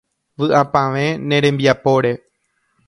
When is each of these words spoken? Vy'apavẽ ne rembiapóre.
Vy'apavẽ 0.37 1.05
ne 1.27 1.35
rembiapóre. 1.43 2.11